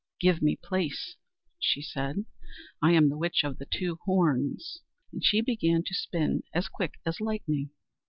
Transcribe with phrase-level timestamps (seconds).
[0.19, 1.15] "Give me place,"
[1.59, 2.25] she said;
[2.81, 4.79] "I am the Witch of the two Horns,"
[5.11, 7.69] and she began to spin as quick as lightning.